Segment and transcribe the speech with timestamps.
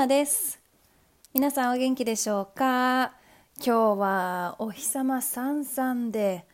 [0.00, 0.58] ナです。
[1.34, 3.12] 皆さんお元気でしょうか？
[3.58, 6.46] 今日はお日様さんさんで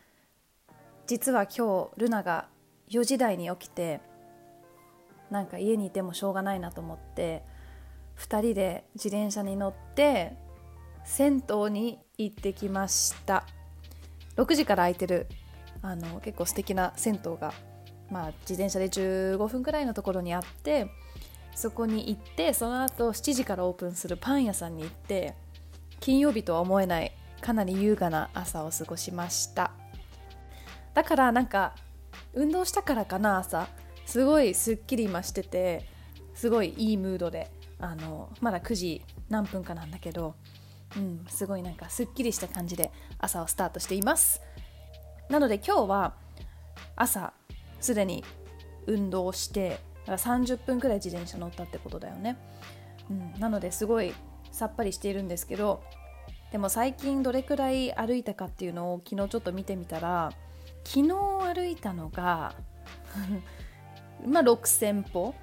[1.05, 2.49] 実は今日ルナが
[2.89, 4.01] 4時台に起きて
[5.31, 7.41] なんか家にいてもしょうがないなと思って
[8.17, 10.33] 2人で自転車に乗って
[11.05, 13.45] 銭湯に行ってきました。
[14.35, 15.25] 6時から空いてる
[15.81, 17.53] あの結構素敵な銭湯が、
[18.11, 20.87] まあ、自転車で15分くらいのところにあって
[21.57, 25.33] そこに行ってその後7時からオープンするパン屋さんに行って
[25.99, 27.11] 金曜日とは思えない
[27.41, 29.71] かなり優雅な朝を過ごしました。
[30.93, 31.73] だからなんか
[32.35, 33.67] 運動したからかな朝。
[34.05, 35.89] すごいすっきり今してて
[36.35, 37.49] すごいいいムードで
[37.79, 40.35] あのまだ9時何分かなんだけど、
[40.95, 44.41] うん、すごいなんかすっきりした感じで朝をスタートしています。
[45.27, 46.13] なので今日は
[46.95, 47.33] 朝
[47.81, 48.23] すでに
[48.85, 52.37] 運動してだから30分くらい自転車乗ったってことだよね、
[53.09, 54.13] うん、なのですごい
[54.51, 55.83] さっぱりしているんですけど
[56.51, 60.31] でも最近どれくらい歩いたかっていうのを昨日ちょっと見てみたら
[60.83, 61.13] 昨日
[61.53, 62.55] 歩いたのが
[64.25, 65.35] まあ6000歩。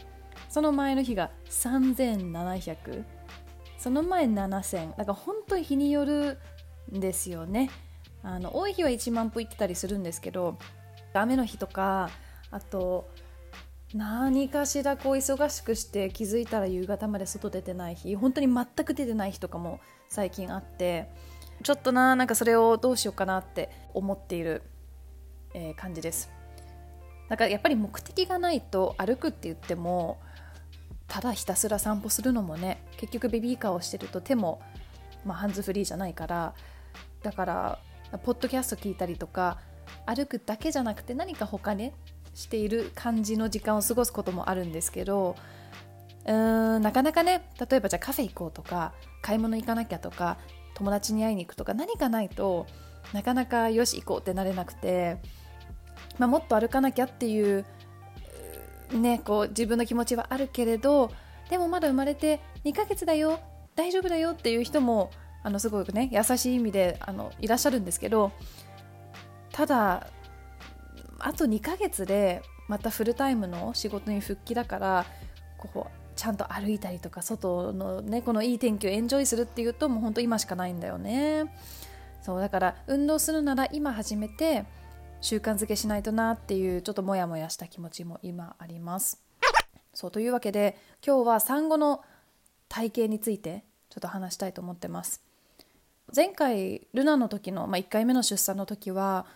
[0.48, 3.04] その前の日が3700
[3.76, 6.38] その前7000だから本当に日による
[6.94, 7.70] んですよね。
[8.22, 10.56] あの多い日は1万歩行ってたりするんですけど
[11.12, 12.08] 雨の日とか
[12.52, 13.10] あと
[13.94, 21.08] 何かしらこう忙しくして気づいたら夕方まで外出てない日本当に全く出てない日とかも最近あって
[21.62, 24.62] ちょっとななんかそれをどうしようかなって思っている、
[25.54, 26.28] えー、感じです。
[27.28, 30.18] だからやっぱり目的がないと歩くって言っても
[31.06, 34.60] ただひたすら散歩するのもね結局ベビーカーをしてると手も、
[35.24, 36.54] まあ、ハンズフリーじゃないから
[37.22, 37.78] だから
[38.24, 39.58] ポッドキャスト聞いたりとか
[40.04, 41.94] 歩くだけじゃなくて何か他ね
[42.34, 45.36] している感じの時間を過ごすこともあるんですけど
[46.26, 50.38] うーんなかなかね例えばじゃあカフェ行こうとか買い物行かなきゃとか
[50.74, 52.66] 友達に会いに行くとか何かないと
[53.12, 55.18] なかなかよし行こうってなれなくて、
[56.18, 57.64] まあ、もっと歩かなきゃっていう
[58.92, 61.10] ねこう自分の気持ちはあるけれど
[61.48, 63.38] でもまだ生まれて2ヶ月だよ
[63.76, 65.10] 大丈夫だよっていう人も
[65.42, 68.32] あのすごくね優しい意味であのいらっしゃるんですけど
[69.52, 70.08] ただ
[71.18, 75.06] あと2ヶ月でまたフルタイムの仕事に復帰だから
[75.58, 81.52] こうちゃんと歩いたりとか外のねこのいい天気をエンジョイするっていうともうほんと今しかないんだよね。
[82.22, 84.64] そうだから運動するなら今始めて
[85.20, 89.22] 習慣づけしないとなっていうちょっとモヤモヤした気持ちも今あります。
[89.92, 92.02] そうというわけで今日は産後の
[92.68, 95.22] 体型についてちょっと話したいと思ってます。
[96.14, 99.26] 前回ルナの時の、まあ、1回目の出産の時は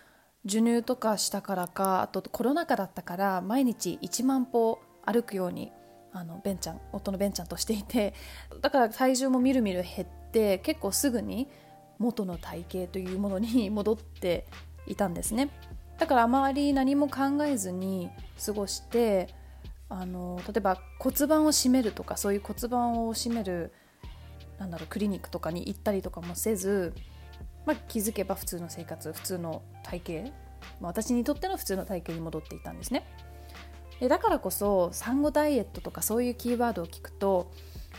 [0.48, 5.72] 授乳とかしたからかあとコロナ禍だったから毎日1万歩歩くように
[6.12, 8.14] あのベンちゃん夫のベンちゃんとしていて
[8.60, 11.48] だから体重もみるみる減って結構すぐに
[11.98, 14.46] 元の体型というものに 戻って
[14.86, 15.50] いたんですね。
[15.98, 18.08] だからあまり何も考えずに
[18.44, 19.34] 過ごして
[19.88, 23.72] あの例えば骨盤を締めるとかそういう骨盤を締める
[24.58, 26.94] なんだろうクリニックとかに行ったりとかもせず
[27.68, 30.30] まあ、気づけば普通の生活普通の体型、
[30.80, 33.06] まあ、私にとっての普通の体型に戻っていたんですね。
[34.00, 37.52] でだからこそ産後ダイエットとかそういうキーワードを聞くと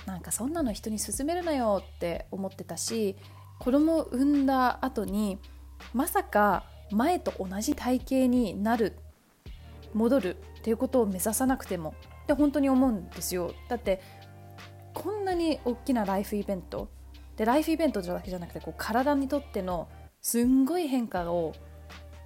[0.07, 3.15] なんかそんなの人に勧めるなよって思ってたし
[3.59, 5.37] 子供を産んだ後に
[5.93, 8.95] まさか前と同じ体型になる
[9.93, 11.93] 戻るっていうことを目指さなくても
[12.23, 13.53] って本当に思うんですよ。
[13.67, 14.01] だって
[14.95, 16.89] こんなに大きなライフイベント
[17.39, 19.87] でライフイベントだけじゃなくてこう体にとっての
[20.21, 21.53] すんごい変化を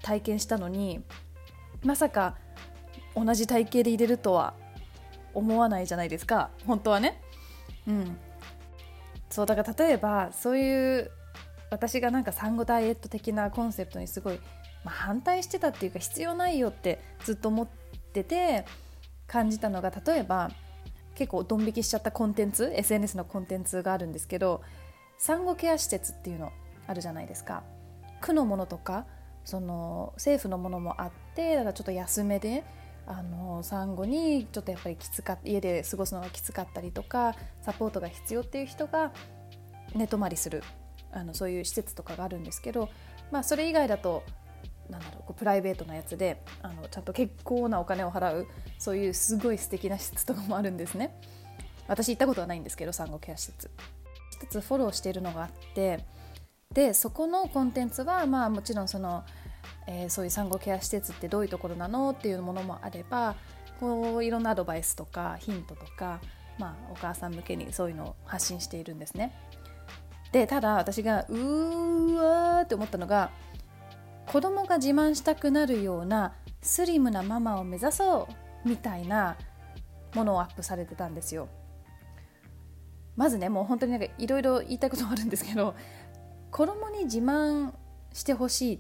[0.02, 1.04] 体験したのに
[1.84, 2.36] まさか
[3.16, 4.56] 同じ体型で入れるとは
[5.36, 7.22] 思わないじゃないですか本当はね。
[7.88, 8.18] うん、
[9.30, 11.12] そうだから例えばそういう
[11.70, 14.40] 私がなんか産後ダイエット的なコンセプトにすごい、
[14.84, 17.68] まあ、反対してたっていうか必要ないよってずっと思っ
[18.14, 18.66] てて
[19.28, 20.50] 感じたのが例えば
[21.14, 24.64] 結構ドン引きしちゃったコンテンツ SNS のコンテンツがあるんですけど
[25.18, 26.52] 産後ケア施設っていうの
[26.88, 27.64] あるじゃないですか。
[28.22, 29.06] 区のものとか
[29.44, 32.64] その政府のものもあってだからちょっと安めで
[33.06, 39.12] あの産後にちょっとやっぱりきつか家で過ごすのがきつかったりとかサポートが必要っていう人が
[39.94, 40.64] 寝泊まりする
[41.12, 42.90] あのそういう施設とかがあるんですけど、
[43.32, 44.24] まあ、それ以外だと
[44.90, 48.48] なんだろうプライベートなやつであのちゃんと結構なお金を払う
[48.80, 51.16] そういうすごい素敵な施設とかもあるんですね。
[51.88, 53.70] 私行ったことはないんですけど産後ケア施設。
[54.44, 56.06] 一つフォローしているのがあって
[56.74, 59.24] でそこのコンテンツはまあもちろんその、
[59.88, 63.36] えー、そういう産後ケア施設ってどういうところなのっていうものもあれば
[63.80, 66.20] こういろんなアドバイスとかヒントとか
[66.58, 69.34] まあ、お母さん向けにそういうのを発信しているんですね。
[70.32, 73.30] でただ私がうーわーって思ったのが
[74.26, 78.28] 子供が自慢したくなるようなスリムなママを目指そ
[78.66, 79.38] うみたいな
[80.16, 81.50] ものをアップされてたんですよ。
[83.16, 85.76] まずねもう本当になんかいろいろ言いたいこともあるんですけど
[86.52, 87.74] 子供に自慢
[88.14, 88.80] してほしいっ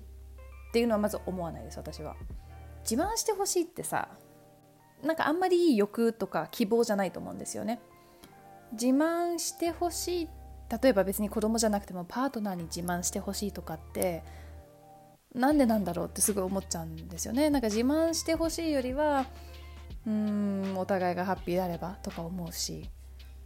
[0.74, 2.15] ていうのはまず思わないです私は。
[2.89, 4.09] 自慢してほしいってさ
[5.01, 7.80] なんかあんまりいい欲とか希望じゃないと思うんですよね。
[8.74, 10.30] 自慢してほしい
[10.81, 14.24] 例えば別に子供じゃなくてもパートナーに自慢してほしいとかって
[15.35, 17.50] なんでなんだろうってすごい思っちゃうんですよね。
[17.50, 19.25] なんか自慢してほしいよりは
[20.06, 20.12] うー
[20.74, 22.89] んお互いがハッピーであればとか思うし、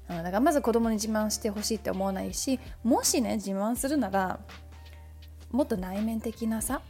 [0.08, 4.40] だからまず子供に自慢してほしいって思わないしもしね自慢するなら
[5.52, 6.82] もっと内面的なさ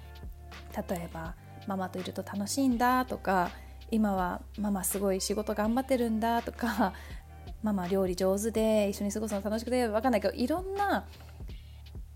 [0.89, 1.35] 例えば
[1.65, 3.49] ママといると楽しいんだとか
[3.89, 6.93] 今はママすごい仕事頑張ってるんだとか
[7.63, 11.07] ママ料理上手で一緒に過ごすの楽しくて分かんないけどいろんな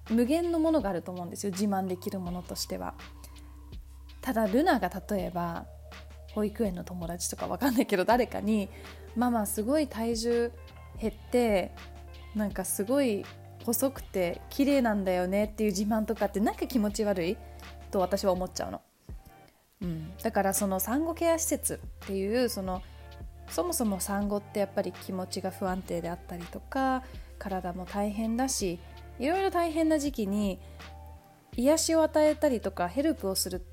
[0.10, 2.94] 無限のものがあると思うんですよ自慢できるものとしては。
[4.22, 5.66] ただルナが例えば
[6.34, 8.70] 保育園の友達とか分かんないけど誰かに
[9.16, 10.52] 「ママすごい体重
[11.02, 11.72] 減って
[12.36, 13.26] なんかすごい
[13.66, 17.38] 細くて綺麗なんだよね」っていう自慢とかってなんか気持ち悪い
[17.90, 18.82] と私は思っちゃうの。
[19.82, 22.84] うん、だからその産後ケア施設っていうその
[23.50, 27.04] そもそも産後ってやっぱり気持ちが不安定であったりとか
[27.40, 28.80] 体も大変だし
[29.20, 30.60] いろいろ大変な時期に
[31.58, 33.66] 癒しを与えたりとかヘルプをする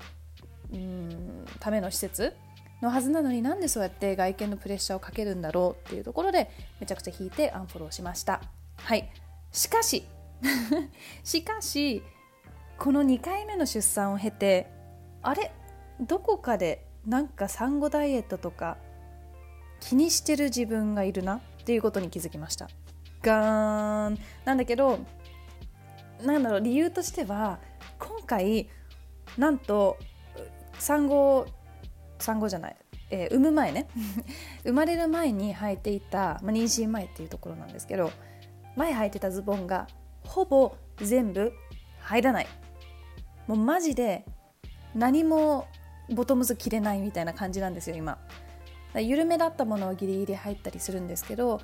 [0.73, 2.35] うんための施設
[2.81, 6.49] のはずなのになんでそうやって外見のプレッシャーをかけるんだろうっていうところで
[6.79, 8.41] めちゃくちゃ引いてアンフォローしました。
[8.77, 9.11] はい。
[9.51, 10.05] しかし
[11.23, 12.03] しかし
[12.77, 14.71] この2回目の出産を経て
[15.21, 15.51] あれ？
[15.99, 18.77] どこかでなんか産後ダイエットとか
[19.81, 22.69] 気にしてる自分がいるなっていうことに気づきました。
[23.21, 24.19] ガーン。
[24.45, 24.99] なんだけど
[26.23, 27.59] なんだろう理由としては
[27.97, 28.69] 今回
[29.37, 29.97] なんと
[30.77, 31.45] 産後
[32.19, 32.75] 産後じゃない、
[33.09, 33.87] えー、産む前ね。
[34.63, 38.11] 生まれる前に履いていた、まあ、妊娠前っていうところなんですけど
[38.75, 39.87] 前履いてたズボンが
[40.23, 41.53] ほぼ全部
[41.99, 42.47] 入らない。
[43.47, 44.25] もうマジで
[44.93, 45.67] 何も
[46.09, 48.19] ボトムズ着れないみたいな感じなんですよ今。
[48.95, 51.61] 緩めだったものをギリギリ入ったりするんですけど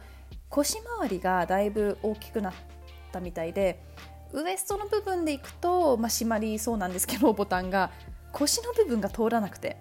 [0.50, 2.54] 腰回りがだいぶ大きくなっ
[3.12, 3.82] たみたいで
[4.32, 7.92] ウエストの部分でいくと、まあ、締まりそうなんですけどボタンが。
[8.36, 9.78] 腰の部分が通らなくて。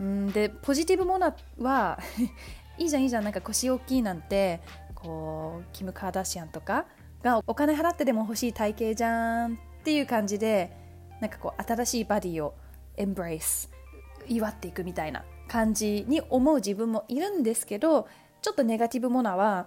[0.00, 1.98] うんでポジティブモナは
[2.78, 4.60] いいじゃんいいじゃんなんか腰大きいなんて
[4.94, 6.86] こうキム・カーダシアンとか
[7.22, 10.76] がお金払ってでも欲しい体型じゃんっていう感じで
[11.20, 12.54] なんかこう新しいバディを
[12.96, 13.70] エンブレイス
[14.26, 18.08] 祝っていくみたいな感じに思う自分もいるんですけど
[18.42, 19.66] ちょっとネガティブモナは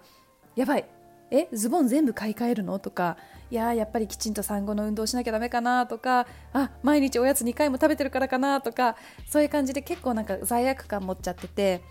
[0.56, 0.86] やばい
[1.32, 3.18] えズボン全部買い替えるのとか
[3.50, 11.82] いややっぱりきちんと産後の運動しなきゃダメかなとかあ毎日おやつ2回も食べてるからかなとかそういう感じで結構なんか罪悪感持っちゃってて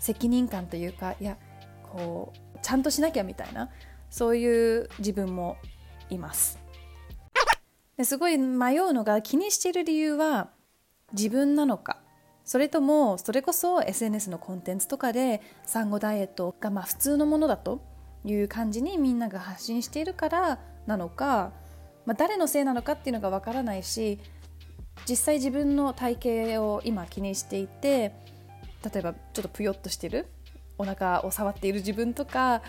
[0.00, 1.36] 責任感というかいや
[1.82, 3.70] こうちゃんとしなきゃみたいな
[4.10, 5.56] そういう自分も
[6.10, 6.58] います。
[7.96, 10.50] ですごい迷うのが気にしている理由は
[11.12, 11.98] 自分なのか。
[12.44, 17.80] それともそれこそ SNS のコンテンツとかで産後ダイエットがまあ普通のものだと
[18.24, 21.52] いう感じにみんなが発信しているからなのか、
[22.06, 24.20] まあ、誰のせいなのかっていうのがわからないし
[25.08, 28.14] 実際自分の体型を今気にしていて
[28.84, 30.26] 例えばちょっとぷよっとしてる
[30.78, 32.62] お腹を触っている自分とか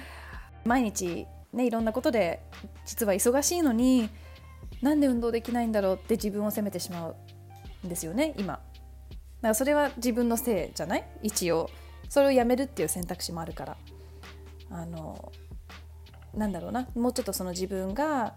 [0.64, 2.42] 毎日ねいろんなことで
[2.86, 4.10] 実は忙しいのに
[4.82, 7.16] なんで運動できないんだろうって自分を責めてしまう
[7.86, 8.54] んですよね今。
[8.54, 8.62] だか
[9.50, 11.04] らそれは自分のせいじゃない？
[11.24, 11.70] 一応。
[12.10, 13.78] それをやめるっていう選択肢もあるから。
[14.70, 15.32] あの
[16.36, 18.36] なんだろうなもうちょっとその自分が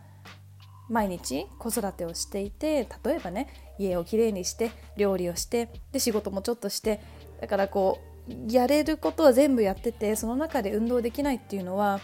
[0.88, 7.00] 毎日子育てをしていて例えばね家をきれいにして料理をしてで仕事もちょっとして
[7.40, 12.00] だからこうやれることは全部やっててその中で運動できないっていうのは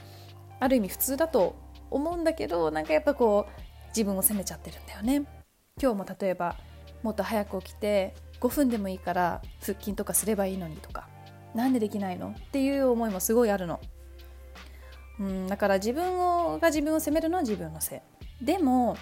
[0.61, 1.57] ある意味普通だと
[1.91, 5.25] 思うんだけどなんかやっぱこう自分を責めちゃってるんだよね。
[5.81, 6.57] 今日も例えば
[7.03, 11.09] もっと早く起きて5分でもいいから腹筋とかすればいいのにとか
[11.55, 12.29] なんでできないの？
[12.29, 13.81] っていう思いもすごいあるの。
[15.21, 18.03] うんだから自分をが自分を責めるのは自分のせ
[18.41, 18.45] い。
[18.45, 18.97] でも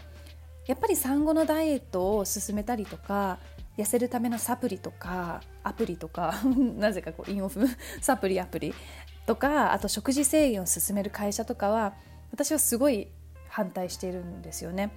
[0.66, 3.38] やっぱり産後のダイエットを進めたりとか
[3.76, 6.34] 痩せるためのサプリとかアプリとか
[6.76, 7.66] なぜかこうインオフ
[8.00, 8.74] サプリアプリ
[9.26, 11.94] とかあと食事制限を進める会社とかは
[12.30, 13.08] 私はすごい
[13.48, 14.90] 反対しているんですよね。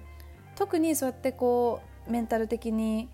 [0.54, 3.10] 特にそうやってこうメンタル的に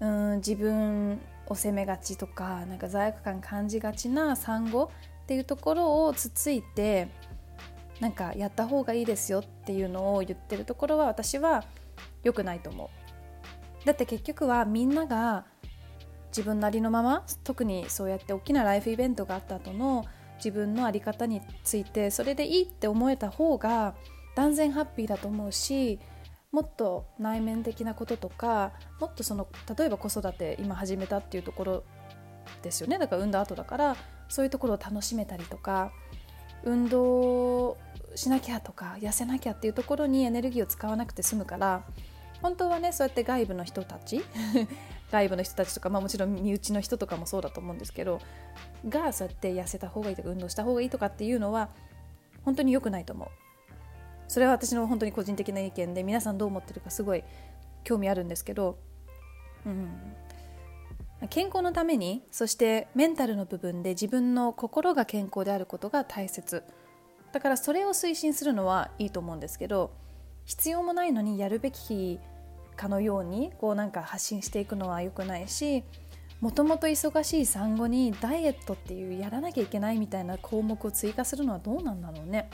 [0.00, 4.90] うん自分を責めがちとかなんか罪悪感感じがちな産後
[5.24, 7.08] っていうところをつついて
[8.00, 11.64] なんかやった方がいいですよっていうのを言ってるところは私は
[12.22, 12.90] 良くないと思
[13.82, 13.86] う。
[13.86, 15.44] だって結局はみんなが
[16.28, 20.04] 自分なりのまま特にそうやって大きなライフイベントがあった後の
[20.38, 23.94] 自分の在り方についてそれでいいって思えた方が
[24.34, 26.00] 断然ハッピーだと思うし
[26.50, 29.46] もっと内面的なこととかもっとその
[29.76, 31.84] 例えば子育て今始めたっていうところ
[32.62, 33.96] ですよねだから産んだ後だから
[34.28, 35.92] そういうところを楽しめたりとか
[36.64, 37.76] 運動
[38.14, 41.84] しなきゃとか痩せなきゃっていうところにエネルギーを使わなくて済むから
[42.42, 44.22] 本当はねそうやって外部の人たち
[45.10, 48.20] 外部の人たちとか、まあ、もちろん身内の人とかもそうだと思うんですけど
[48.88, 51.68] がそうやって痩せた方がいいとか運動した方がいいとかっていうのは
[52.44, 53.28] 本当に良くないと思う。
[54.26, 57.22] それは私の本当に個人的な意見で皆さんどう思ってるかすごい
[57.84, 58.78] 興味あるんですけど、
[59.66, 59.88] うん、
[61.28, 66.62] 健康のためにそしてメンタルの部分で自分の心が健康であることが大切
[67.32, 69.92] だからそれを推進するのはいいと思うんですけど
[70.44, 72.20] 必要もないのにやるべき
[72.76, 75.84] かのようにこうなんか発信していくのは良くないし
[76.40, 82.50] もともと忙しい産後にダイエットっていうやらなきゃいけないみたいな項目を追加するのはどうなんだろうね。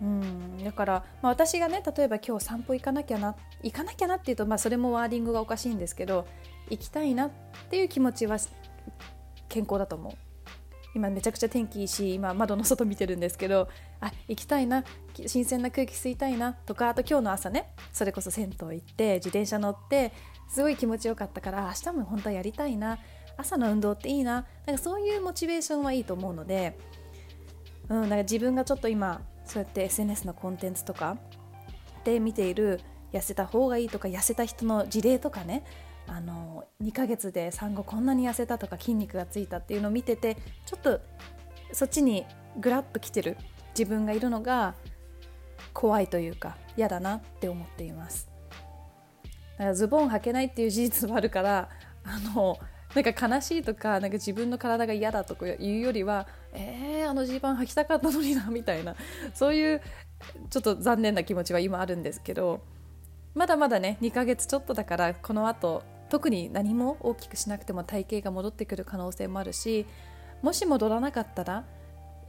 [0.00, 6.26] うんだから、まあ、私がね例えば今日散歩行かなきゃな行かなきゃなっていうと、まあ、それもワーディングがおかしいんですけど
[6.70, 7.30] 行きたいなっ
[7.70, 8.38] ていう気持ちは
[9.48, 10.12] 健康だと思う。
[10.94, 13.68] 今めちゃくちゃ天気いいし今窓の外見てるんですけど
[14.00, 14.84] あ行きたいな
[15.26, 20.12] 新鮮な空気吸いたいなとかあと今日の朝ねそれこそ銭湯行って自転車乗って
[20.48, 22.98] すごい気持ちよかったから明日も本当はやりたいな
[23.36, 26.76] 朝の運動っていいななんかそういうモチベーションはいいと思うので、
[27.88, 31.16] うん、なんか自分がちょっと今そうやって SNS のコンテンツとか
[32.04, 32.80] で見ている
[33.12, 35.64] 痩せた方がいいとか痩せた人の事例とかね
[36.08, 40.36] あの2ヶ月で産後こんなに痩せたとか筋肉がついたっていうのを見てて
[40.66, 41.00] ちょっと
[41.72, 42.26] そっちに
[42.58, 43.36] グラッときてる
[43.78, 44.74] 自分がいるのが
[45.72, 48.28] 怖いというか嫌だなって思っています。
[49.58, 51.68] だからズボン履けないっていう事実もあるから
[52.04, 52.58] あの
[52.94, 58.96] なんか悲しいとかなんか自分の体が嫌だとかいうよりはえー、あのジーパン履きたかったのになみたいな。
[59.34, 59.82] そういう
[60.50, 62.60] ちょっと残念な気持ちは今あるんですけど
[63.34, 69.86] まだまだね2ヶ月ちょっとだからこのあと特に何も大きくしなくても体型が戻ってくる可能性もあるし
[70.42, 71.64] もし戻らなかったら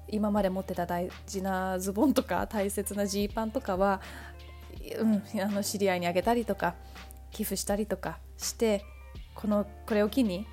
[0.07, 4.01] 今まで持ってた大事なズボンとか大切なジーパンとかは、
[4.98, 6.75] うん、あの知り合いにあげたりとか
[7.31, 8.83] 寄付したりとかして
[9.36, 10.48] このこれを機に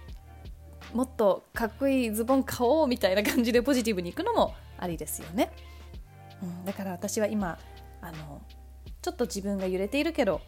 [0.92, 5.50] もっとかっこいいズボン買おうみたいな感じでポジティブにいくのもありですよね、
[6.42, 7.59] うん、だから私は今
[8.02, 8.42] あの
[9.02, 10.40] ちょっと自分が揺れているけど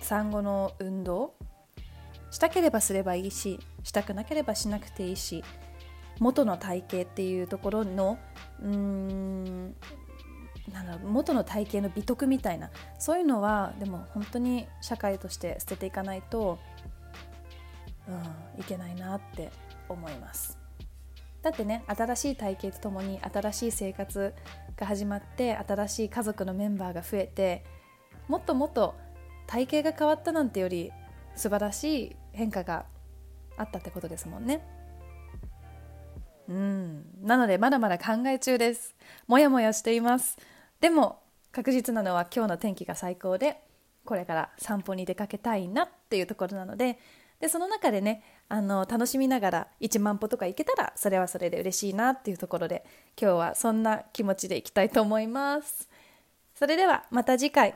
[0.00, 1.34] 産後の運動
[2.30, 5.44] したければすればいいししたくなければしなくていいし
[6.18, 8.18] 元の体型っていうところの
[8.60, 9.74] うーん
[10.72, 16.58] なん元の体型の美徳みたいなそういうのはでも本当に社会として捨てていかないと、
[18.06, 19.50] うん、いけないなって
[19.88, 20.58] 思います。
[21.40, 24.34] だってね新しい体型とともに新しい生活
[24.76, 27.64] が始まって新しい家族のメンバーが増えて
[28.26, 28.96] もっともっと
[29.46, 30.92] 体型が変わったなんてより
[31.38, 32.84] 素晴らしい変化が
[33.56, 34.60] あったってことですもんね。
[36.48, 37.04] うん。
[37.22, 38.94] なのでまだまだ考え中です。
[39.26, 40.36] もやもやしています。
[40.80, 41.20] でも
[41.52, 43.60] 確実なのは今日の天気が最高で
[44.04, 46.98] これから散歩に出かけたいなっていうところなので
[47.40, 52.84] でその中でねあの楽しみながら1万歩とか行けたらそれはそれで嬉しいなっていうところで
[53.20, 55.88] 今日はそんな気持ちでいきたいと思います。
[56.54, 57.74] それではまた次回。